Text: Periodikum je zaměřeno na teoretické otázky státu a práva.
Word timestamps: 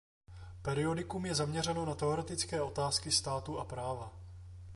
Periodikum 0.61 1.25
je 1.25 1.35
zaměřeno 1.35 1.85
na 1.85 1.95
teoretické 1.95 2.61
otázky 2.61 3.11
státu 3.11 3.59
a 3.59 3.65
práva. 3.65 4.13